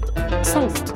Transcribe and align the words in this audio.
بودكاست 0.00 0.04
صوت. 0.42 0.94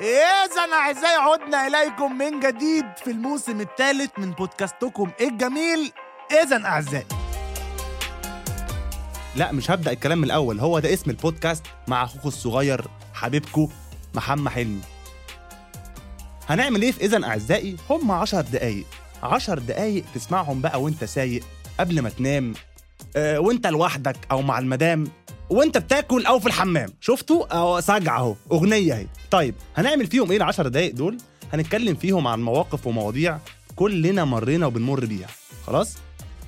إذا 0.00 0.72
أعزائي 0.72 1.16
عدنا 1.16 1.66
إليكم 1.66 2.18
من 2.18 2.40
جديد 2.40 2.84
في 3.04 3.10
الموسم 3.10 3.60
الثالث 3.60 4.10
من 4.18 4.30
بودكاستكم 4.30 5.10
الجميل. 5.20 5.92
إذا 6.42 6.64
أعزائي. 6.64 7.06
لا 9.36 9.52
مش 9.52 9.70
هبدأ 9.70 9.92
الكلام 9.92 10.18
من 10.18 10.24
الأول. 10.24 10.60
هو 10.60 10.78
ده 10.78 10.92
اسم 10.92 11.10
البودكاست 11.10 11.62
مع 11.88 12.04
أخوكم 12.04 12.28
الصغير 12.28 12.84
حبيبكم 13.14 13.68
محمد 14.14 14.52
حلمي. 14.52 14.80
هنعمل 16.48 16.82
إيه 16.82 16.92
في 16.92 17.04
إذا 17.04 17.24
أعزائي؟ 17.24 17.76
هم 17.90 18.10
عشر 18.10 18.40
دقايق. 18.40 18.86
عشر 19.22 19.58
دقايق 19.58 20.04
تسمعهم 20.14 20.60
بقى 20.60 20.82
وأنت 20.82 21.04
سايق. 21.04 21.44
قبل 21.80 22.00
ما 22.00 22.08
تنام 22.08 22.54
آه، 23.16 23.38
وانت 23.40 23.66
لوحدك 23.66 24.16
أو 24.30 24.42
مع 24.42 24.58
المدام 24.58 25.04
وانت 25.50 25.78
بتاكل 25.78 26.26
أو 26.26 26.38
في 26.38 26.46
الحمام. 26.46 26.88
شفتوا؟ 27.00 27.56
اهو 27.56 27.80
سجع 27.80 28.18
أهو 28.18 28.34
أغنية 28.52 28.94
أهي. 28.94 29.06
طيب 29.30 29.54
هنعمل 29.76 30.06
فيهم 30.06 30.30
إيه 30.30 30.36
العشر 30.36 30.68
دقايق 30.68 30.94
دول؟ 30.94 31.18
هنتكلم 31.52 31.94
فيهم 31.94 32.26
عن 32.26 32.42
مواقف 32.42 32.86
ومواضيع 32.86 33.38
كلنا 33.76 34.24
مرينا 34.24 34.66
وبنمر 34.66 35.04
بيها. 35.04 35.28
خلاص؟ 35.66 35.96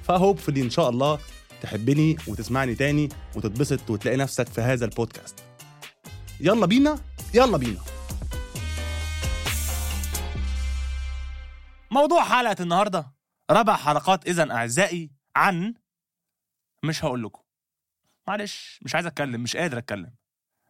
فهوبفلي 0.05 0.63
إن 0.63 0.71
شاء 0.71 0.91
الله 0.91 1.19
تحبني 1.63 2.17
وتسمعني 2.27 2.75
تاني 2.75 3.09
وتتبسط 3.37 3.91
وتلاقي 3.91 4.17
نفسك 4.17 4.49
في 4.49 4.61
هذا 4.61 4.85
البودكاست. 4.85 5.35
يلا 6.41 6.67
بينا؟ 6.67 6.99
يلا 7.35 7.57
بينا. 7.57 7.81
موضوع 11.91 12.25
حلقة 12.25 12.57
النهاردة. 12.63 13.13
ربع 13.51 13.77
حلقات 13.77 14.29
إذا 14.29 14.53
أعزائي 14.53 15.11
عن 15.37 15.75
مش 16.85 17.05
هقول 17.05 17.23
لكم. 17.25 17.43
معلش 18.29 18.79
مش 18.83 18.95
عايز 18.95 19.07
أتكلم 19.07 19.41
مش 19.43 19.57
قادر 19.57 19.79
أتكلم. 19.79 20.15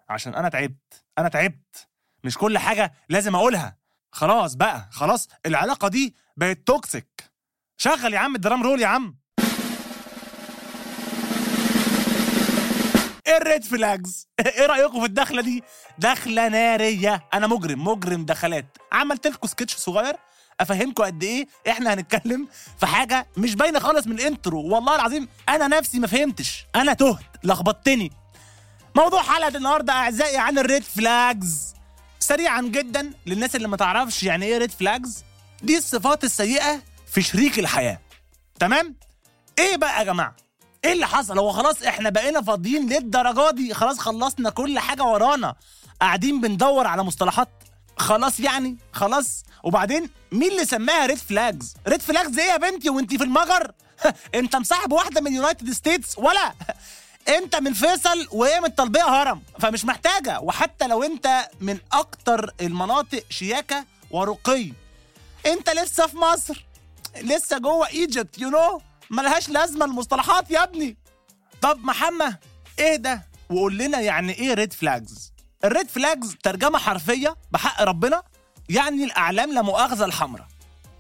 عشان 0.08 0.34
أنا 0.34 0.48
تعبت 0.48 1.04
أنا 1.18 1.28
تعبت. 1.28 1.88
مش 2.24 2.38
كل 2.38 2.58
حاجة 2.58 2.92
لازم 3.08 3.34
أقولها. 3.34 3.76
خلاص 4.12 4.54
بقى 4.54 4.88
خلاص 4.92 5.28
العلاقة 5.46 5.88
دي 5.88 6.14
بقت 6.36 6.58
toxic 6.66 7.30
شغل 7.76 8.14
يا 8.14 8.18
عم 8.18 8.34
الدرام 8.34 8.62
رول 8.62 8.80
يا 8.80 8.86
عم. 8.86 9.18
إيه 13.26 13.36
ال 13.36 13.43
red 13.43 13.64
flags 13.64 14.28
إيه 14.46 14.66
رأيكم 14.66 15.00
في 15.00 15.06
الدخلة 15.06 15.42
دي؟ 15.42 15.62
دخلة 15.98 16.48
نارية. 16.48 17.28
أنا 17.34 17.46
مجرم 17.46 17.84
مجرم 17.88 18.24
دخلات. 18.24 18.78
عملت 18.92 19.26
لكم 19.26 19.46
سكتش 19.48 19.76
صغير؟ 19.76 20.16
افهمكم 20.60 21.04
قد 21.04 21.22
إيه 21.22 21.46
إحنا 21.68 21.94
هنتكلم 21.94 22.48
في 22.80 22.86
حاجة 22.86 23.26
مش 23.36 23.54
باينة 23.54 23.78
خالص 23.78 24.06
من 24.06 24.12
ال 24.12 24.19
intro. 24.19 24.62
والله 24.74 24.94
العظيم 24.94 25.28
أنا 25.48 25.68
نفسي 25.68 25.98
ما 25.98 26.06
فهمتش. 26.06 26.64
أنا 26.76 26.92
تهت 26.92 27.18
لخبطتني. 27.44 28.12
موضوع 28.96 29.22
حلقة 29.22 29.56
النهارده 29.56 29.92
أعزائي 29.92 30.36
عن 30.36 30.58
ال 30.58 30.64
red 30.64 30.82
flags 30.82 31.74
سريعا 32.20 32.62
جدا 32.62 33.12
للناس 33.26 33.56
اللي 33.56 33.68
ما 33.68 33.76
تعرفش 33.76 34.22
يعني 34.22 34.46
إيه 34.46 34.58
red 34.58 34.70
flags 34.70 35.24
دي 35.62 35.78
الصفات 35.78 36.24
السيئة 36.24 36.82
في 37.06 37.22
شريك 37.22 37.58
الحياة. 37.58 38.00
تمام؟ 38.60 38.96
إيه 39.58 39.76
بقى 39.76 39.98
يا 39.98 40.04
جماعة؟ 40.04 40.36
إيه 40.84 40.92
اللي 40.92 41.06
حصل؟ 41.06 41.38
هو 41.38 41.52
خلاص 41.52 41.82
إحنا 41.82 42.10
بقينا 42.10 42.42
فاضيين 42.42 42.88
للدرجة 42.92 43.50
دي. 43.50 43.74
خلاص 43.74 43.98
خلصنا 43.98 44.50
كل 44.50 44.78
حاجة 44.78 45.02
ورانا. 45.02 45.54
قاعدين 46.00 46.40
بندور 46.40 46.86
على 46.86 47.02
مصطلحات 47.02 47.48
خلاص 48.00 48.40
يعني 48.40 48.76
خلاص. 48.92 49.44
وبعدين 49.64 50.10
مين 50.32 50.50
اللي 50.50 50.64
سماها 50.64 51.06
red 51.06 51.18
flags 51.18 51.74
red 51.88 52.02
flags 52.02 52.38
إيه 52.38 52.50
يا 52.50 52.56
بنتي؟ 52.56 52.90
وانتي 52.90 53.18
في 53.18 53.24
المجر؟ 53.24 53.72
انت 54.34 54.56
مصاحب 54.56 54.92
واحدة 54.92 55.20
من 55.20 55.32
United 55.34 55.70
States 55.70 56.18
ولا؟ 56.18 56.54
انت 57.38 57.56
من 57.56 57.72
فيصل 57.72 58.28
وهي 58.32 58.60
من 58.60 58.68
طلبية 58.68 59.02
هرم. 59.22 59.42
فمش 59.58 59.84
محتاجة. 59.84 60.40
وحتى 60.40 60.86
لو 60.86 61.02
انت 61.02 61.48
من 61.60 61.78
أكتر 61.92 62.54
المناطق 62.60 63.24
شياكة 63.30 63.84
ورقي. 64.10 64.72
انت 65.46 65.70
لسه 65.70 66.06
في 66.06 66.16
مصر. 66.16 66.64
لسه 67.22 67.58
جوه 67.58 67.88
Egypt 67.88 68.38
you 68.38 68.50
know 68.50 68.80
ملهاش 69.10 69.48
لازمة 69.48 69.84
المصطلحات 69.84 70.50
يا 70.50 70.62
ابني. 70.62 70.96
طب 71.62 71.78
محمد 71.84 72.36
إيه 72.78 72.96
ده؟ 72.96 73.22
وقول 73.50 73.78
لنا 73.78 74.00
يعني 74.00 74.32
إيه 74.32 74.54
red 74.54 74.72
flags 74.72 75.32
ال 75.64 75.70
red 75.70 75.88
flags 75.88 76.36
ترجمة 76.42 76.78
حرفية 76.78 77.36
بحق 77.50 77.82
ربنا 77.82 78.22
يعني 78.68 79.04
الأعلام 79.04 79.52
لا 79.54 79.62
مؤاخذة 79.62 80.04
الحمراء. 80.04 80.46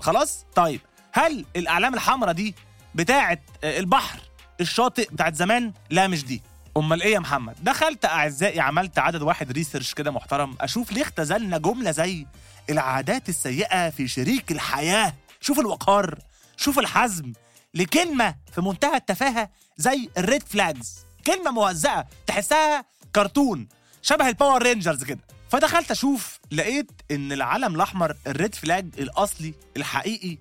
خلاص؟ 0.00 0.44
طيب 0.54 0.80
هل 1.12 1.44
الأعلام 1.56 1.94
الحمراء 1.94 2.32
دي 2.32 2.54
بتاعه 2.94 3.38
آه، 3.64 3.78
البحر 3.78 4.20
الشاطئ 4.60 5.08
بتاعت 5.12 5.34
زمان؟ 5.34 5.72
لا 5.90 6.08
مش 6.08 6.24
دي. 6.24 6.42
أمال 6.76 7.02
إيه 7.02 7.14
يا 7.14 7.18
محمد؟ 7.18 7.54
دخلت 7.62 8.04
أعزائي 8.04 8.60
عملت 8.60 8.98
عدد 8.98 9.22
واحد 9.22 9.52
research 9.52 9.94
كده 9.94 10.10
محترم 10.10 10.56
أشوف 10.60 10.92
ليه 10.92 11.02
اختزلنا 11.02 11.58
جملة 11.58 11.90
زي 11.90 12.26
العادات 12.70 13.28
السيئة 13.28 13.90
في 13.90 14.08
شريك 14.08 14.52
الحياة. 14.52 15.14
شوف 15.40 15.58
الوقار 15.58 16.18
شوف 16.56 16.78
الحزم. 16.78 17.32
لكلمة 17.74 18.34
في 18.54 18.60
منتهى 18.60 18.96
التفاهة 18.96 19.50
زي 19.76 20.08
ال 20.18 20.24
red 20.24 20.42
flags 20.42 20.96
كلمة 21.26 21.50
موزعة 21.50 22.08
تحسها 22.26 22.84
كرتون. 23.14 23.68
شبه 24.02 24.28
ال 24.28 24.34
Power 24.34 24.62
Rangers 24.62 25.04
كده. 25.04 25.20
فدخلت 25.50 25.90
أشوف 25.90 26.38
لقيت 26.52 26.90
إن 27.10 27.32
العلم 27.32 27.74
الأحمر 27.74 28.16
ال 28.26 28.33
red 28.33 28.54
flag 28.54 28.86
الأصلي 28.98 29.54
الحقيقي 29.76 30.38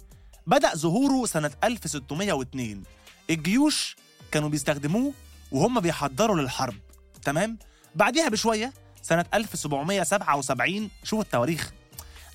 بدأ 0.47 0.75
ظهوره 0.75 1.25
سنة 1.25 1.51
1602 1.63 2.83
الجيوش 3.29 3.95
كانوا 4.31 4.49
بيستخدموه 4.49 5.13
وهم 5.51 5.79
بيحضروا 5.79 6.41
للحرب 6.41 6.75
تمام؟ 7.23 7.57
بعديها 7.95 8.29
بشوية 8.29 8.73
سنة 9.01 9.25
1777 9.33 10.89
شوف 11.03 11.19
التواريخ. 11.21 11.71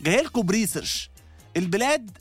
جاي 0.01 0.17
لكم 0.23 0.43
ب 0.43 0.50
research 0.50 1.11
البلاد 1.57 2.19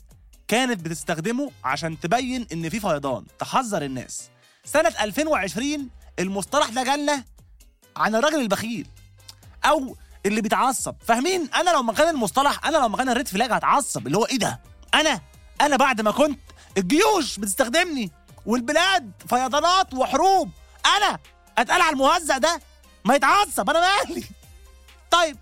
كانت 0.48 0.80
بتستخدمه 0.80 1.50
عشان 1.64 2.00
تبين 2.00 2.46
إن 2.52 2.68
في 2.68 2.80
فيضان 2.80 3.24
تحذر 3.38 3.82
الناس. 3.84 4.28
سنة 4.64 4.92
2020 5.00 5.88
المصطلح 6.18 6.68
ده 6.68 6.84
جالنا 6.84 7.24
عن 7.96 8.14
الراجل 8.14 8.40
البخيل. 8.40 8.86
أو 9.64 9.96
اللي 10.26 10.40
بيتعصب. 10.40 10.94
فاهمين؟ 11.06 11.48
أنا 11.54 11.70
لو 11.70 11.82
مكان 11.82 12.08
المصطلح 12.08 12.66
أنا 12.66 12.76
لو 12.76 12.88
مكان 12.88 13.08
ال 13.08 13.13
red 13.13 13.28
flag 13.28 13.52
هتعصب. 13.52 14.06
اللي 14.06 14.18
هو 14.18 14.24
إيه 14.24 14.38
ده؟ 14.38 14.60
أنا 14.94 15.20
أنا 15.60 15.76
بعد 15.76 16.00
ما 16.00 16.10
كنت 16.10 16.40
الجيوش 16.78 17.38
بتستخدمني 17.38 18.10
والبلاد 18.46 19.12
فيضانات 19.28 19.94
وحروب. 19.94 20.50
أنا 20.96 21.18
اتقال 21.58 21.82
على 21.82 21.92
المهزأ 21.92 22.38
ده 22.38 22.60
ما 23.04 23.14
يتعصب 23.14 23.70
أنا 23.70 23.80
مالي. 23.80 24.24
طيب 25.10 25.36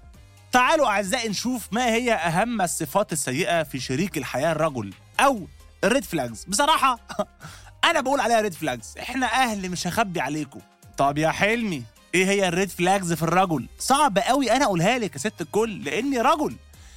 تعالوا 0.52 0.86
اعزائي 0.86 1.28
نشوف 1.28 1.68
ما 1.72 1.86
هي 1.86 2.12
اهم 2.14 2.62
الصفات 2.62 3.12
السيئة 3.12 3.62
في 3.62 3.80
شريك 3.80 4.18
الحياة 4.18 4.52
الرجل 4.52 4.94
أو 5.20 5.46
ال 5.84 5.89
red 5.89 6.04
flags 6.04 6.44
بصراحة 6.44 6.98
أنا 7.90 8.00
بقول 8.00 8.20
عليها 8.20 8.40
red 8.40 8.54
flags 8.54 8.94
إحنا 9.00 9.26
أهل 9.26 9.70
مش 9.70 9.86
هخبي 9.86 10.20
عليكم. 10.20 10.60
طب 10.98 11.18
يا 11.18 11.30
حلمي 11.30 11.82
إيه 12.14 12.26
هي 12.26 12.48
ال 12.48 12.53
red 12.53 12.68
flags 12.70 13.12
في 13.12 13.22
الرجل؟ 13.22 13.66
صعب 13.78 14.18
قوي 14.18 14.52
أنا 14.52 14.64
اقولها 14.64 14.98
لك 14.98 15.12
يا 15.12 15.18
ست 15.18 15.40
الكل 15.40 15.84
لاني 15.84 16.18
رجل. 16.18 16.56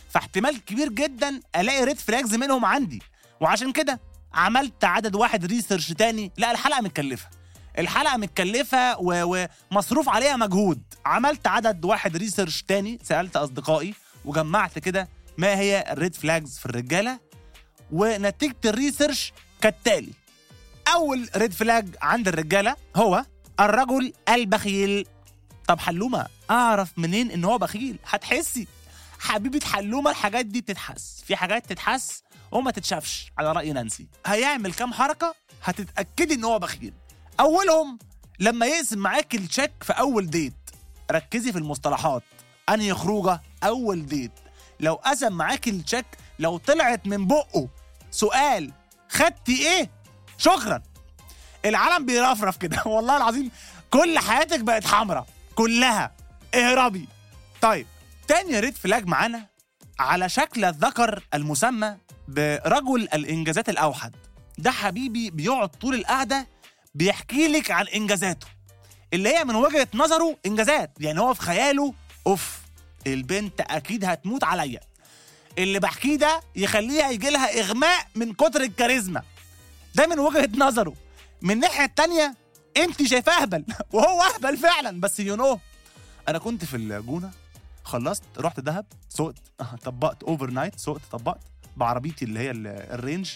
فاحتمال 0.10 0.66
كبير 0.66 0.90
جدا 0.90 1.40
الاقي 1.56 1.84
red 1.84 2.00
flags 2.00 2.36
منهم 2.36 2.66
عندي. 2.66 3.02
وعشان 3.42 3.72
كده 3.72 4.00
عملت 4.34 4.84
عدد 4.84 5.16
واحد 5.16 5.46
research 5.46 5.94
تاني. 5.94 6.32
لا 6.38 6.52
الحلقة 6.52 6.82
متكلفة. 6.82 7.28
الحلقة 7.80 8.18
متكلفة. 8.18 8.96
ومصروف 9.00 10.10
عليها 10.10 10.36
مجهود. 10.36 10.82
عملت 11.06 11.48
عدد 11.48 11.86
واحد 11.86 12.18
research 12.18 12.62
تاني 12.62 13.00
سألت 13.04 13.36
أصدقائي 13.36 13.94
وجمعت 14.26 14.80
كده 14.80 15.10
ما 15.38 15.60
هي 15.60 15.86
ال 15.92 15.98
red 15.98 16.16
flags 16.16 16.58
في 16.58 16.66
الرجالة. 16.66 17.20
ونتيجة 17.92 18.56
ال 18.66 18.73
research 18.73 19.34
كالتالي. 19.62 20.12
أول 20.96 21.30
red 21.36 21.54
flag 21.54 21.96
عند 22.02 22.28
الرجالة 22.28 22.76
هو 22.96 23.26
الرجل 23.60 24.14
البخيل. 24.30 25.08
طب 25.68 25.80
حلومة 25.80 26.28
أعرف 26.52 27.00
منين 27.00 27.32
إن 27.32 27.44
هو 27.46 27.58
بخيل؟ 27.58 28.00
هتحسي. 28.08 28.68
حبيبة 29.20 29.66
حلومة 29.66 30.12
الحاجات 30.12 30.46
دي 30.46 30.62
بتتحس 30.62 31.24
في 31.28 31.36
حاجات 31.36 31.66
تتحس 31.70 32.24
وما 32.52 32.72
تتشافش. 32.72 33.32
على 33.38 33.52
رأي 33.52 33.74
نانسي. 33.74 34.08
هيعمل 34.26 34.74
كام 34.74 34.94
حركة؟ 34.94 35.36
هتتأكدي 35.64 36.34
إن 36.34 36.44
هو 36.44 36.60
بخيل. 36.60 36.94
أولهم 37.40 38.00
لما 38.40 38.66
يقسم 38.66 38.98
معاك 39.00 39.36
ال 39.36 39.42
check 39.42 39.72
في 39.82 39.94
أول 39.94 40.30
date 40.30 40.54
ركزي 41.12 41.52
في 41.52 41.58
المصطلحات. 41.58 42.24
أنهي 42.70 42.94
خروجة؟ 42.94 43.42
أول 43.64 44.06
date 44.06 44.32
لو 44.80 44.94
قسم 44.94 45.34
معاك 45.34 45.68
ال 45.68 45.74
check 45.74 46.06
لو 46.40 46.58
طلعت 46.58 47.08
من 47.08 47.28
بقه 47.28 47.68
سؤال 48.12 48.72
خدتي 49.10 49.68
إيه؟ 49.68 49.92
شكرا. 50.38 50.82
العالم 51.66 52.06
بيرفرف 52.06 52.58
كده. 52.58 52.84
والله 52.96 53.18
العظيم 53.18 53.52
كل 53.90 54.20
حياتك 54.20 54.60
بقت 54.60 54.88
حمراء 54.88 55.28
كلها. 55.56 56.12
اهربي. 56.56 57.08
طيب 57.62 57.88
تاني 58.28 58.60
red 58.60 58.76
flag 58.78 59.08
معانا 59.08 59.46
على 60.00 60.30
شكل 60.30 60.66
الذكر 60.66 61.24
المسمى 61.34 61.98
برجل 62.28 63.08
الإنجازات 63.14 63.70
الأوحد. 63.70 64.16
ده 64.58 64.72
حبيبي 64.72 65.30
بيقعد 65.30 65.70
طول 65.70 65.96
القعدة 65.96 66.48
بيحكي 66.96 67.48
لك 67.48 67.72
عن 67.72 67.88
إنجازاته. 67.88 68.48
اللي 69.14 69.30
هي 69.38 69.44
من 69.44 69.56
وجهة 69.56 69.88
نظره 69.94 70.38
إنجازات. 70.46 70.92
يعني 71.00 71.20
هو 71.20 71.34
في 71.34 71.42
خياله 71.42 71.94
أوف 72.28 72.60
البنت 73.08 73.62
أكيد 73.62 74.06
هتموت 74.06 74.44
عليا. 74.44 74.80
اللي 75.58 75.80
بحكيه 75.80 76.16
ده 76.16 76.42
يخليها 76.56 77.10
يجي 77.10 77.30
لها 77.30 77.60
إغماء 77.60 78.08
من 78.16 78.34
كتر 78.34 78.62
الكاريزما. 78.62 79.22
ده 79.96 80.08
من 80.08 80.20
وجهة 80.20 80.50
نظره. 80.58 80.94
من 81.42 81.52
الناحية 81.52 81.86
التانية 81.86 82.36
انت 82.78 83.04
شايفاه 83.04 83.42
اهبل. 83.42 83.66
وهو 83.94 84.22
اهبل 84.22 84.58
فعلا. 84.58 85.00
بس 85.02 85.20
يو 85.20 85.36
نو 85.36 85.60
أنا 86.28 86.38
كنت 86.38 86.66
في 86.66 86.78
الجونة 86.78 87.32
خلصت 87.84 88.24
رحت 88.38 88.60
دهب 88.60 88.86
سقت 89.10 89.36
طبقت 89.86 90.24
overnight 90.24 90.80
سقت 90.80 91.02
طبقت 91.12 91.40
بعربيتي 91.78 92.26
اللي 92.26 92.40
هي 92.40 92.52
ال- 92.52 92.68
ال 92.68 92.77
Range. 92.77 93.32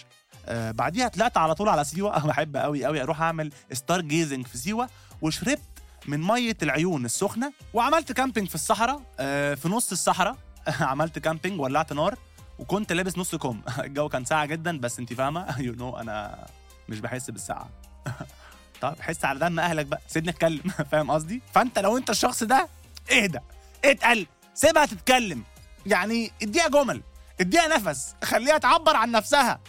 آه 0.46 0.70
بعديها 0.70 1.08
طلعت 1.08 1.36
على 1.36 1.54
طول 1.54 1.68
على 1.68 1.84
سيوة. 1.84 2.18
بحب 2.26 2.56
قوي 2.56 2.84
قوي 2.84 3.02
أروح 3.02 3.22
أعمل 3.22 3.52
stargazing 3.72 4.46
في 4.46 4.58
سيوة. 4.58 4.88
وشربت 5.22 5.60
من 6.06 6.20
مية 6.22 6.56
العيون 6.62 7.04
السخنة. 7.04 7.52
وعملت 7.74 8.12
camping 8.12 8.48
في 8.48 8.54
الصحراء 8.54 9.02
آه 9.20 9.54
في 9.54 9.68
نص 9.68 9.92
الصحراء. 9.92 10.36
عملت 10.80 11.18
camping 11.18 11.60
ولعت 11.60 11.92
نار. 11.92 12.14
وكنت 12.58 12.92
لابس 12.92 13.18
نص 13.18 13.34
كم. 13.34 13.60
الجو 13.78 14.08
كان 14.08 14.24
ساقع 14.24 14.44
جدا 14.44 14.78
بس 14.78 14.98
انت 14.98 15.12
فاهمة؟ 15.12 15.60
you 15.60 15.72
know 15.74 15.96
أنا 15.96 16.46
مش 16.88 17.00
بحس 17.00 17.30
بالساقعة 17.30 17.68
طب 18.80 18.96
حس 19.00 19.24
على 19.24 19.38
دم 19.38 19.60
أهلك 19.60 19.86
بقى. 19.86 20.00
سيبني 20.08 20.30
أتكلم. 20.30 20.62
فاهم 20.92 21.10
قصدي؟ 21.10 21.42
فأنت 21.54 21.78
لو 21.78 21.96
أنت 21.96 22.10
الشخص 22.10 22.42
ده 22.42 22.68
اهدى 23.12 23.38
اتقل 23.84 24.26
سيبها 24.54 24.86
تتكلم. 24.86 25.42
يعني 25.86 26.32
اديها 26.42 26.68
جمل 26.68 27.02
اديها 27.40 27.68
نفس 27.68 28.14
خليها 28.24 28.58
تعبر 28.58 28.96
عن 28.96 29.10
نفسها. 29.10 29.60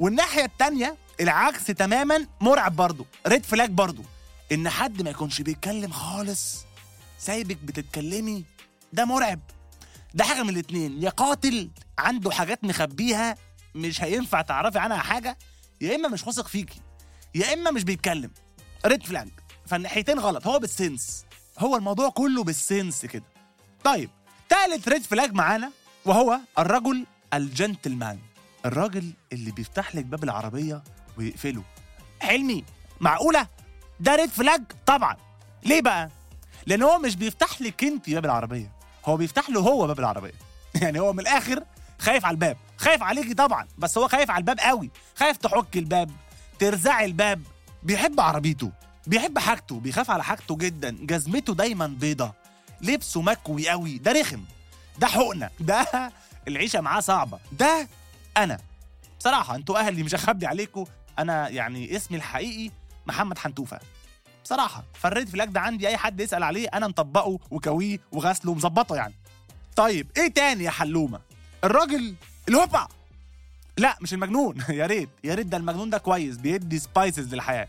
والناحية 0.00 0.44
التانية 0.44 0.96
العكس 1.20 1.64
تماما 1.64 2.26
مرعب 2.40 2.76
برضو 2.76 3.06
ريد 3.26 3.44
فلاج 3.46 3.70
برضو. 3.70 4.02
إن 4.52 4.68
حد 4.68 5.02
ما 5.02 5.10
يكونش 5.10 5.40
بيتكلم 5.40 5.90
خالص 5.92 6.64
سايبك 7.18 7.56
بتتكلمي 7.56 8.44
ده 8.92 9.04
مرعب. 9.04 9.40
ده 10.14 10.24
حاجة 10.24 10.42
من 10.42 10.48
الاتنين. 10.48 11.02
يا 11.02 11.10
قاتل 11.10 11.70
عنده 11.98 12.30
حاجات 12.30 12.64
مخبيها 12.64 13.34
مش 13.74 14.02
هينفع 14.02 14.40
تعرفي 14.42 14.78
عنها 14.78 14.96
حاجة 14.98 15.38
يا 15.80 15.94
إما 15.94 16.08
مش 16.08 16.26
واثق 16.26 16.46
فيكي. 16.48 16.80
يا 17.34 17.52
إما 17.54 17.70
مش 17.70 17.84
بيتكلم. 17.84 18.30
red 18.86 19.02
flag 19.02 19.28
فالناحيتين 19.66 20.18
غلط. 20.18 20.46
هو 20.46 20.58
بال 20.58 20.77
sense 20.77 21.24
هو 21.58 21.76
الموضوع 21.76 22.08
كله 22.08 22.44
بال 22.44 22.62
sense 22.62 23.06
كده. 23.06 23.24
طيب 23.84 24.10
تالت 24.48 24.88
red 24.88 25.02
flag 25.02 25.32
معانا 25.32 25.70
وهو 26.04 26.38
الرجل 26.58 27.06
الجنتلمان. 27.34 28.18
الراجل 28.66 29.12
اللي 29.32 29.50
بيفتح 29.50 29.94
لك 29.94 30.04
باب 30.04 30.24
العربية 30.24 30.82
ويقفله. 31.18 31.62
حلمي 32.20 32.64
معقولة؟ 33.00 33.48
ده 34.00 34.14
red 34.16 34.30
flag 34.30 34.62
طبعا. 34.86 35.16
ليه 35.64 35.80
بقى؟ 35.82 36.10
لأن 36.66 36.82
هو 36.82 36.98
مش 36.98 37.16
بيفتح 37.16 37.62
لك 37.62 37.84
أنت 37.84 38.10
باب 38.10 38.24
العربية. 38.24 38.72
هو 39.04 39.16
بيفتح 39.16 39.50
له 39.50 39.60
هو 39.60 39.86
باب 39.86 39.98
العربية. 39.98 40.34
يعني 40.82 41.00
هو 41.00 41.12
من 41.12 41.20
الآخر 41.20 41.64
خايف 41.98 42.24
على 42.24 42.34
الباب. 42.34 42.56
خايف 42.76 43.02
عليكي 43.02 43.34
طبعا 43.34 43.68
بس 43.78 43.98
هو 43.98 44.08
خايف 44.08 44.30
على 44.30 44.38
الباب 44.38 44.60
قوي. 44.60 44.90
خايف 45.16 45.36
تحك 45.36 45.76
الباب. 45.76 46.10
ترزعي 46.58 47.04
الباب. 47.04 47.42
بيحب 47.82 48.20
عربيته 48.20 48.70
بيحب 49.06 49.38
حاجته 49.38 49.80
بيخاف 49.80 50.10
على 50.10 50.24
حاجته 50.24 50.56
جدا. 50.56 50.96
جزمته 51.00 51.54
دايما 51.54 51.86
بيضة. 51.86 52.32
لبسه 52.80 53.22
مكوي 53.22 53.68
قوي. 53.68 53.98
ده 53.98 54.12
رخم. 54.12 54.44
ده 54.98 55.06
حقنة. 55.06 55.50
ده 55.60 56.12
العيشة 56.48 56.80
معاه 56.80 57.00
صعبة. 57.00 57.38
ده 57.52 57.88
أنا. 58.36 58.58
بصراحة 59.20 59.54
أنتوا 59.56 59.78
أهلي 59.78 60.02
مش 60.02 60.14
هخبي 60.14 60.46
عليكم. 60.46 60.84
أنا 61.18 61.48
يعني 61.48 61.96
اسمي 61.96 62.16
الحقيقي 62.16 62.70
محمد 63.06 63.38
حنتوفة. 63.38 63.80
بصراحة 64.44 64.84
فالريد 64.94 65.28
فلاج 65.28 65.48
ده 65.48 65.60
عندي. 65.60 65.88
أي 65.88 65.96
حد 65.96 66.20
يسأل 66.20 66.42
عليه 66.42 66.68
أنا 66.74 66.88
مطبقه 66.88 67.38
وكويه 67.50 67.98
وغسله 68.12 68.50
ومظبطه 68.52 68.96
يعني. 68.96 69.14
طيب 69.76 70.10
إيه 70.16 70.28
تاني 70.32 70.64
يا 70.64 70.70
حلومة؟ 70.70 71.20
الراجل 71.64 72.14
الهوبا. 72.48 72.88
لا 73.78 73.96
مش 74.00 74.14
المجنون. 74.14 74.64
يا 74.68 74.86
ريت 74.86 75.08
يا 75.24 75.34
ريت 75.34 75.46
ده 75.46 75.56
المجنون 75.56 75.90
ده 75.90 75.98
كويس 75.98 76.36
بيدي 76.36 76.78
spices 76.78 77.34
للحياة. 77.34 77.68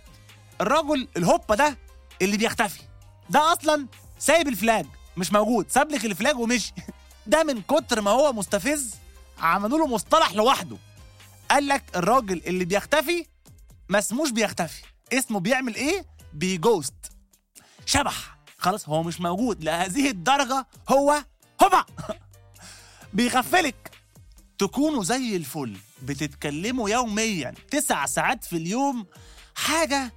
الرجل 0.61 1.07
الهوبا 1.17 1.55
ده 1.55 1.77
اللي 2.21 2.37
بيختفي. 2.37 2.81
ده 3.29 3.53
أصلا 3.53 3.87
سايب 4.19 4.47
ال 4.47 4.55
flag 4.55 4.85
مش 5.17 5.33
موجود. 5.33 5.69
ساب 5.69 5.91
لك 5.91 6.05
ال 6.05 6.12
flag 6.12 6.37
ومشي. 6.39 6.73
ده 7.27 7.43
من 7.43 7.61
كتر 7.61 8.01
ما 8.01 8.11
هو 8.11 8.33
مستفز 8.33 8.95
عملوا 9.39 9.77
له 9.79 9.87
مصطلح 9.87 10.33
لوحده. 10.33 10.77
قال 11.51 11.67
لك 11.67 11.83
الراجل 11.95 12.41
اللي 12.47 12.65
بيختفي 12.65 13.25
ما 13.89 13.99
اسموش 13.99 14.29
بيختفي. 14.31 14.83
اسمه 15.13 15.39
بيعمل 15.39 15.75
إيه؟ 15.75 16.05
بي 16.33 16.48
ghost. 16.48 16.93
شبح. 17.85 18.37
خلاص 18.57 18.89
هو 18.89 19.03
مش 19.03 19.21
موجود. 19.21 19.63
لهذه 19.63 20.09
الدرجة 20.09 20.65
هو 20.89 21.23
هوبا. 21.63 21.85
بيغفلك. 23.13 23.91
تكونوا 24.57 25.03
زي 25.03 25.35
الفل. 25.35 25.77
بتتكلموا 26.01 26.89
يوميا 26.89 27.53
تسع 27.71 28.05
ساعات 28.05 28.45
في 28.45 28.57
اليوم 28.57 29.05
حاجة 29.55 30.13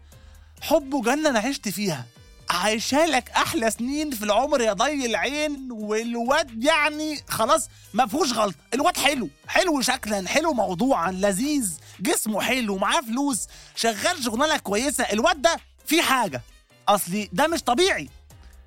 حب 0.62 0.94
وجنة 0.94 1.28
أنا 1.30 1.38
عشت 1.38 1.68
فيها. 1.68 2.06
عايشها 2.50 3.06
لك 3.06 3.30
أحلى 3.30 3.70
سنين 3.70 4.10
في 4.10 4.22
العمر 4.24 4.60
يا 4.60 4.72
ضي 4.72 5.06
العين 5.06 5.68
والواد 5.72 6.64
يعني 6.64 7.20
خلاص 7.28 7.68
ما 7.94 8.06
فيهوش 8.06 8.32
غلط 8.32 8.54
الواد 8.74 8.96
حلو 8.96 9.28
حلو 9.48 9.80
شكلا 9.80 10.28
حلو 10.28 10.52
موضوعا 10.52 11.10
لذيذ 11.12 11.78
جسمه 12.00 12.40
حلو 12.40 12.76
معاه 12.78 13.00
فلوس 13.00 13.46
شغال 13.76 14.24
شغلانة 14.24 14.56
كويسة. 14.58 15.04
الواد 15.04 15.42
ده 15.42 15.56
في 15.86 16.02
حاجة 16.02 16.42
أصلي 16.88 17.28
ده 17.32 17.46
مش 17.46 17.62
طبيعي. 17.62 18.08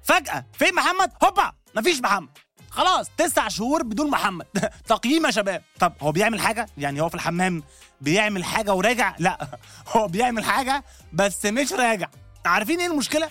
فجأة 0.03 0.45
فين 0.59 0.75
محمد؟ 0.75 1.11
هوبا! 1.23 1.51
مفيش 1.75 1.99
محمد. 2.01 2.29
خلاص 2.71 3.07
تسع 3.17 3.47
شهور 3.47 3.83
بدون 3.83 4.09
محمد. 4.09 4.45
تقييم 4.87 5.25
يا 5.25 5.31
شباب. 5.31 5.63
طب 5.79 5.93
هو 6.01 6.11
بيعمل 6.11 6.39
حاجة؟ 6.41 6.65
يعني 6.77 7.01
هو 7.01 7.09
في 7.09 7.15
الحمام 7.15 7.63
بيعمل 8.01 8.43
حاجة 8.43 8.73
وراجع؟ 8.73 9.15
لا. 9.19 9.59
هو 9.87 10.07
بيعمل 10.07 10.43
حاجة 10.43 10.83
بس 11.13 11.45
مش 11.45 11.73
راجع. 11.73 12.07
عارفين 12.45 12.79
إيه 12.79 12.87
المشكلة؟ 12.87 13.29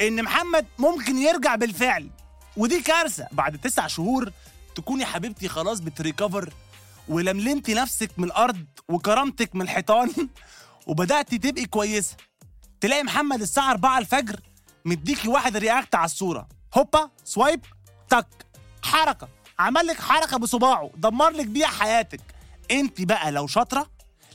إن 0.00 0.22
محمد 0.22 0.66
ممكن 0.78 1.18
يرجع 1.18 1.54
بالفعل. 1.54 2.10
ودي 2.56 2.80
كارثة. 2.80 3.26
بعد 3.32 3.58
تسع 3.58 3.86
شهور 3.86 4.32
تكوني 4.74 5.04
حبيبتي 5.04 5.48
خلاص 5.48 5.80
بتريكفر 5.80 6.52
ولملمتي 7.08 7.74
نفسك 7.74 8.10
من 8.18 8.24
الأرض 8.24 8.64
وكرامتك 8.88 9.54
من 9.54 9.62
الحيطان 9.62 10.10
وبدأتي 10.86 11.38
تبقي 11.38 11.64
كويسة. 11.64 12.16
تلاقي 12.80 13.02
محمد 13.02 13.40
الساعة 13.40 13.70
4 13.70 13.98
الفجر 13.98 14.40
مديكي 14.84 15.28
واحد 15.28 15.56
react 15.56 15.94
على 15.94 16.04
الصورة. 16.04 16.48
هوبا 16.78 17.10
swipe 17.24 17.60
تك. 18.08 18.26
حركة. 18.82 19.28
عمل 19.58 19.86
لك 19.86 20.00
حركة 20.00 20.36
بصباعه. 20.36 20.90
دمر 20.96 21.30
لك 21.30 21.46
بيها 21.46 21.66
حياتك. 21.66 22.20
انت 22.70 23.02
بقى 23.02 23.30
لو 23.30 23.46
شاطرة 23.46 23.86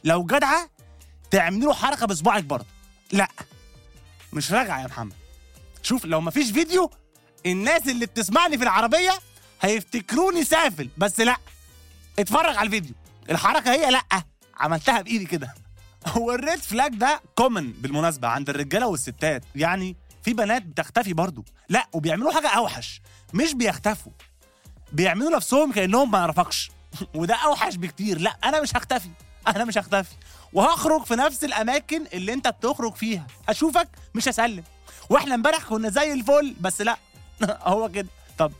لو 0.04 0.26
جدعة 0.26 0.70
تعملي 1.32 1.66
له 1.66 1.74
حركة 1.74 2.06
بصباعك 2.06 2.44
برضه. 2.44 2.66
لا. 3.12 3.28
مش 4.34 4.52
راجعة 4.52 4.82
يا 4.82 4.88
محمد. 4.88 5.14
شوف 5.84 6.06
لو 6.06 6.22
مفيش 6.22 6.52
فيديو 6.52 6.92
الناس 7.46 7.88
اللي 7.88 8.06
بتسمعني 8.06 8.58
في 8.58 8.64
العربية 8.64 9.12
هيفتكروني 9.62 10.44
سافل. 10.44 10.90
بس 10.98 11.20
لا. 11.20 11.38
اتفرج 12.20 12.56
على 12.56 12.66
الفيديو. 12.66 12.96
الحركة 13.30 13.72
هي 13.72 13.92
لا. 13.92 14.02
عملتها 14.58 15.02
بإيدي 15.02 15.26
كده. 15.26 15.54
هو 16.08 16.32
ال 16.32 16.39
red 16.39 16.60
flag 16.60 16.92
ده 16.96 17.22
common 17.36 17.72
بالمناسبة 17.72 18.28
عند 18.28 18.50
الرجالة 18.50 18.88
والستات. 18.88 19.44
يعني 19.56 19.96
في 20.24 20.34
بنات 20.34 20.62
بتختفي 20.62 21.14
برضو 21.14 21.46
لا 21.70 21.88
وبيعملوا 21.94 22.32
حاجة 22.32 22.48
أوحش. 22.48 23.02
مش 23.34 23.54
بيختفوا. 23.54 24.12
بيعملوا 24.96 25.36
نفسهم 25.36 25.72
كأنهم 25.72 26.12
ما 26.12 26.18
يعرفكش 26.18 26.72
وده 27.16 27.36
أوحش 27.36 27.76
بكتير. 27.76 28.20
لا 28.20 28.38
أنا 28.44 28.62
مش 28.62 28.76
هختفي. 28.76 29.10
أنا 29.48 29.66
مش 29.66 29.78
هختفي. 29.78 30.16
وهخرج 30.54 31.04
في 31.04 31.16
نفس 31.16 31.44
الأماكن 31.44 32.06
اللي 32.14 32.34
أنت 32.34 32.48
بتخرج 32.48 32.94
فيها. 32.96 33.28
أشوفك 33.50 33.88
مش 34.16 34.28
هسلم. 34.30 34.64
وإحنا 35.10 35.36
امبارح 35.36 35.64
كنا 35.64 35.90
زي 35.90 36.14
الفل 36.14 36.56
بس 36.62 36.82
لا. 36.82 36.98
هو 37.64 37.90
كده. 37.90 38.08
طب 38.38 38.52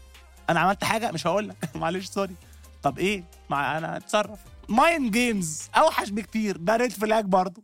أنا 0.50 0.60
عملت 0.60 0.84
حاجة؟ 0.84 1.12
مش 1.12 1.28
هقول 1.28 1.50
لك. 1.50 1.70
معلش 1.76 2.06
سوري. 2.06 2.36
طب 2.84 3.00
إيه؟ 3.00 3.24
مع 3.50 3.78
أنا 3.78 3.98
اتصرف 3.98 4.40
مايند 4.70 5.12
جيمز 5.12 5.62
أوحش 5.78 6.10
بكتير. 6.10 6.58
ده 6.58 6.76
ريد 6.76 6.92
فلاج 6.92 7.26
برضه. 7.26 7.64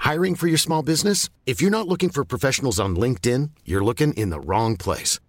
Hiring 0.00 0.36
for 0.36 0.46
your 0.46 0.62
small 0.68 0.82
business? 0.92 1.28
If 1.50 1.56
you're 1.60 1.76
not 1.78 1.88
looking 1.88 2.10
for 2.10 2.22
professionals 2.24 2.78
on 2.78 2.90
LinkedIn, 3.04 3.50
you're 3.70 3.84
looking 3.90 4.12
in 4.22 4.28
the 4.30 4.40
wrong 4.48 4.76
place. 4.76 5.18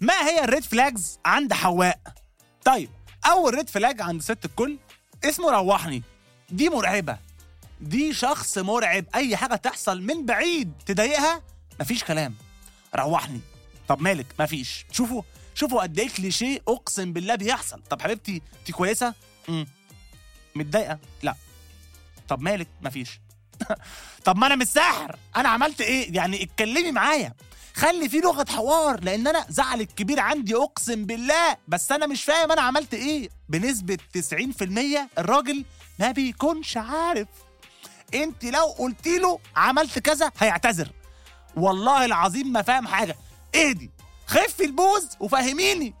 ما 0.00 0.28
هي 0.28 0.44
ال 0.44 0.49
red 0.49 0.64
flags 0.64 1.18
عند 1.24 1.52
حواء؟ 1.52 2.00
طيب 2.64 2.90
أول 3.26 3.54
red 3.54 3.68
flag 3.70 4.02
عند 4.02 4.22
ست 4.22 4.44
الكل 4.44 4.78
اسمه 5.24 5.50
روحني. 5.50 6.02
دي 6.50 6.68
مرعبة. 6.68 7.18
دي 7.80 8.14
شخص 8.14 8.58
مرعب. 8.58 9.04
أي 9.14 9.36
حاجة 9.36 9.54
تحصل 9.54 10.02
من 10.02 10.26
بعيد 10.26 10.72
تضايقها 10.86 11.42
مفيش 11.80 12.04
كلام. 12.04 12.34
روحني. 12.96 13.40
طب 13.88 14.00
مالك؟ 14.02 14.26
مفيش. 14.40 14.86
شوفوا 14.92 15.22
شوفوا 15.54 15.82
قد 15.82 15.98
إيه 15.98 16.08
كليشيه 16.08 16.60
أقسم 16.68 17.12
بالله 17.12 17.34
بيحصل. 17.34 17.82
طب 17.90 18.02
حبيبتي 18.02 18.42
انت 18.60 18.70
كويسة؟ 18.70 19.14
امم 19.48 19.66
متضايقة؟ 20.54 20.98
لا. 21.22 21.34
طب 22.28 22.40
مالك؟ 22.42 22.68
مفيش. 22.82 23.20
طب 24.24 24.36
ما 24.38 24.46
أنا 24.46 24.56
مش 24.56 24.66
ساحر 24.66 25.16
أنا 25.36 25.48
عملت 25.48 25.80
إيه؟ 25.80 26.14
يعني 26.16 26.42
اتكلمي 26.42 26.92
معايا. 26.92 27.34
خلي 27.76 28.08
في 28.08 28.18
لغة 28.20 28.46
حوار 28.50 29.00
لأن 29.04 29.26
أنا 29.26 29.46
زعل 29.48 29.80
الكبير 29.80 30.20
عندي 30.20 30.54
أقسم 30.56 31.04
بالله. 31.04 31.56
بس 31.68 31.92
أنا 31.92 32.06
مش 32.06 32.24
فاهم 32.24 32.52
أنا 32.52 32.60
عملت 32.60 32.94
إيه. 32.94 33.28
بنسبة 33.48 33.98
90% 34.12 35.08
الراجل 35.18 35.64
ما 35.98 36.10
بيكونش 36.10 36.76
عارف. 36.76 37.28
أنت 38.14 38.44
لو 38.44 38.64
قلت 38.66 39.08
له 39.08 39.38
عملت 39.56 39.98
كذا 39.98 40.30
هيعتذر. 40.38 40.88
والله 41.56 42.04
العظيم 42.04 42.52
ما 42.52 42.62
فاهم 42.62 42.86
حاجة. 42.86 43.16
اهدي 43.54 43.90
خفي 44.26 44.64
البوز 44.64 45.08
وفهميني. 45.20 45.94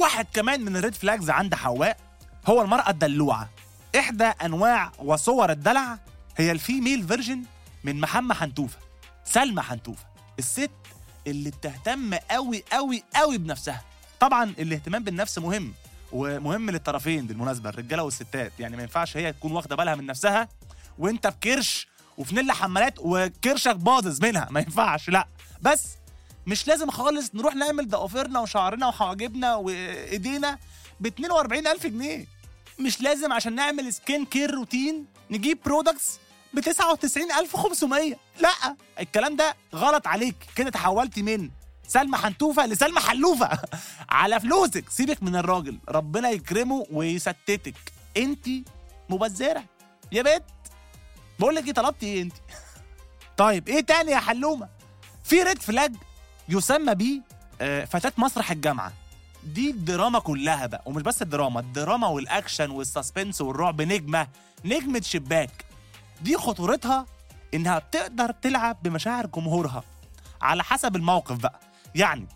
واحد 0.00 0.26
كمان 0.34 0.60
من 0.64 0.76
ال 0.76 0.80
red 0.80 0.94
flags 0.94 1.30
عند 1.30 1.54
حواء 1.54 1.96
هو 2.46 2.62
المرأة 2.62 2.90
الدلوعة. 2.90 3.50
إحدى 3.98 4.24
أنواع 4.24 4.92
وصور 4.98 5.50
الدلع 5.50 5.98
هي 6.36 6.52
ال 6.52 6.60
female 6.60 7.08
version 7.08 7.42
من 7.84 8.00
محمد 8.00 8.36
حنتوفة 8.36 8.78
سلمى 9.24 9.62
حنتوفة. 9.62 10.04
الست 10.38 10.70
اللي 11.26 11.50
بتهتم 11.50 12.14
قوي 12.14 12.64
قوي 12.72 13.02
قوي 13.14 13.38
بنفسها. 13.38 13.84
طبعا 14.20 14.44
الاهتمام 14.44 15.04
بالنفس 15.04 15.38
مهم 15.38 15.74
ومهم 16.12 16.70
للطرفين 16.70 17.26
بالمناسبة 17.26 17.70
الرجالة 17.70 18.02
والستات. 18.02 18.52
يعني 18.58 18.76
ما 18.76 18.82
ينفعش 18.82 19.16
هي 19.16 19.32
تكون 19.32 19.52
واخدة 19.52 19.76
بالها 19.76 19.94
من 19.94 20.06
نفسها 20.06 20.48
وانت 20.98 21.26
بكرش 21.26 21.88
وفانيلا 22.18 22.52
حمالات 22.52 22.94
وكرشك 22.98 23.76
باظظ 23.76 24.24
منها. 24.24 24.48
ما 24.50 24.60
ينفعش 24.60 25.08
لا. 25.08 25.28
بس 25.62 25.86
مش 26.46 26.68
لازم 26.68 26.90
خالص 26.90 27.34
نروح 27.34 27.54
نعمل 27.54 27.88
ضوافرنا 27.88 28.40
وشعرنا 28.40 28.86
وحواجبنا 28.86 29.54
وإيدينا 29.54 30.58
ب 31.00 31.06
42000 31.06 31.86
جنيه. 31.86 32.26
مش 32.80 33.00
لازم 33.00 33.32
عشان 33.32 33.54
نعمل 33.54 33.92
skin 33.92 34.24
care 34.24 34.50
routine 34.50 35.06
نجيب 35.30 35.58
products 35.64 36.18
ب 36.56 36.60
99500 36.60 38.16
لا 38.40 38.76
الكلام 39.00 39.36
ده 39.36 39.54
غلط 39.74 40.06
عليك. 40.06 40.36
كده 40.56 40.70
تحولتي 40.70 41.22
من 41.22 41.50
سلمى 41.88 42.16
حنتوفة 42.16 42.66
لسلمى 42.66 43.00
حلوفة. 43.00 43.50
على 44.10 44.40
فلوسك. 44.40 44.90
سيبك 44.90 45.22
من 45.22 45.36
الراجل. 45.36 45.78
ربنا 45.88 46.30
يكرمه 46.30 46.86
ويستتك. 46.90 47.74
انت 48.16 48.48
مبذرة. 49.08 49.64
يا 50.12 50.22
بنت. 50.22 50.42
بقول 51.38 51.54
لك 51.54 51.66
إيه 51.66 51.72
طلبتي 51.72 52.06
إيه 52.06 52.22
انت 52.22 52.34
طيب 53.36 53.68
إيه 53.68 53.80
تاني 53.80 54.12
يا 54.12 54.18
حلومة؟ 54.20 54.68
في 55.24 55.42
red 55.42 55.62
flag 55.62 55.94
يسمى 56.48 56.94
بيه 56.94 57.20
آه، 57.60 57.84
فتاة 57.84 58.12
مسرح 58.18 58.50
الجامعة. 58.50 58.92
دي 59.44 59.70
الدراما 59.70 60.18
كلها 60.18 60.66
بقى. 60.66 60.82
ومش 60.86 61.02
بس 61.02 61.22
الدراما 61.22 61.60
الدراما 61.60 62.06
وال 62.08 62.24
action 62.24 62.70
وال 62.70 62.84
suspense 62.84 63.40
والرعب. 63.40 63.82
نجمة. 63.82 64.26
نجمة 64.64 65.00
شباك. 65.00 65.64
دي 66.20 66.36
خطورتها 66.36 67.06
إنها 67.54 67.78
بتقدر 67.78 68.32
تلعب 68.32 68.82
بمشاعر 68.82 69.26
جمهورها. 69.26 69.84
على 70.42 70.64
حسب 70.64 70.96
الموقف 70.96 71.36
بقى. 71.36 71.60
يعني 71.94 72.26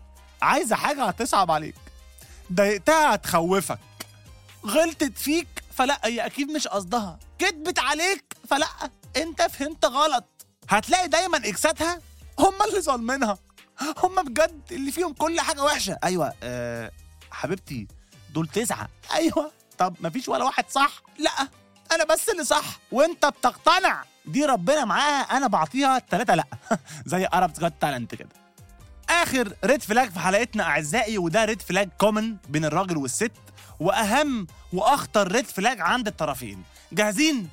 عايزة 0.42 0.76
حاجة 0.76 1.04
هتصعب 1.04 1.50
عليك. 1.50 1.74
ضايقتها 2.52 3.14
هتخوفك. 3.14 3.78
غلطت 4.66 5.18
فيك 5.18 5.48
فلا 5.74 6.00
هي 6.04 6.26
أكيد 6.26 6.50
مش 6.50 6.68
قصدها. 6.68 7.18
كدبت 7.38 7.78
عليك 7.78 8.36
فلا 8.48 8.66
أنت 9.16 9.42
فهمت 9.42 9.84
غلط. 9.84 10.24
هتلاقي 10.68 11.08
دايما 11.08 11.38
إكساتها 11.38 12.00
هم 12.38 12.62
اللي 12.68 12.80
ظالمينها. 12.80 13.38
هم 14.02 14.22
بجد 14.22 14.60
اللي 14.70 14.92
فيهم 14.92 15.12
كل 15.12 15.40
حاجة 15.40 15.64
وحشة. 15.64 15.98
أيوه 16.04 16.32
أه 16.42 16.90
حبيبتي 17.30 17.86
دول 18.30 18.48
تسعة. 18.48 18.88
أيوه 19.12 19.50
طب 19.78 19.96
مفيش 20.00 20.28
ولا 20.28 20.44
واحد 20.44 20.64
صح؟ 20.70 21.02
لا. 21.18 21.48
أنا 21.92 22.04
بس 22.04 22.28
اللي 22.28 22.44
صح 22.44 22.64
وانت 22.92 23.26
بتقتنع. 23.26 24.04
دي 24.26 24.44
ربنا 24.44 24.84
معاها 24.84 25.36
أنا 25.36 25.46
بعطيها 25.46 25.98
ثلاثة 26.10 26.34
لا. 26.34 26.44
زي 27.06 27.28
Arabs 27.34 27.52
Got 27.52 27.72
Talent 27.80 28.14
كده. 28.14 28.28
آخر 29.10 29.52
red 29.64 29.82
flag 29.82 30.10
في 30.10 30.18
حلقتنا 30.18 30.62
أعزائي 30.64 31.18
وده 31.18 31.44
red 31.44 31.62
flag 31.62 31.88
common 31.98 32.36
بين 32.48 32.64
الراجل 32.64 32.96
والست 32.96 33.32
وأهم 33.80 34.46
وأخطر 34.72 35.32
red 35.32 35.46
flag 35.46 35.80
عند 35.80 36.06
الطرفين. 36.06 36.62
جاهزين؟ 36.92 37.48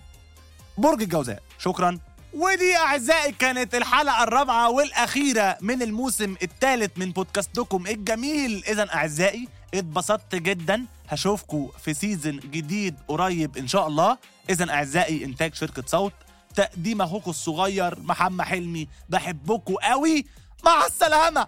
برج 0.77 1.01
الجوزاء. 1.01 1.41
شكرا. 1.59 1.99
ودي 2.33 2.77
أعزائي 2.77 3.31
كانت 3.31 3.75
الحلقة 3.75 4.23
الرابعة 4.23 4.69
والأخيرة 4.69 5.57
من 5.61 5.81
الموسم 5.81 6.35
الثالث 6.43 6.91
من 6.97 7.11
بودكاستكم 7.11 7.87
الجميل. 7.87 8.63
اذا 8.67 8.93
أعزائي 8.95 9.47
اتبسطت 9.73 10.35
جدا. 10.35 10.85
هشوفكم 11.07 11.69
في 11.83 11.93
season 11.93 12.39
جديد 12.39 12.95
قريب 13.07 13.57
إن 13.57 13.67
شاء 13.67 13.87
الله. 13.87 14.17
اذا 14.49 14.69
أعزائي 14.69 15.25
إنتاج 15.25 15.55
شركة 15.55 15.83
صوت 15.85 16.13
تقديم 16.55 17.01
اخوكم 17.01 17.31
الصغير 17.31 17.99
محمد 17.99 18.45
حلمي. 18.45 18.87
بحبكم 19.09 19.73
قوي. 19.73 20.25
مع 20.65 20.85
السلامة. 20.85 21.47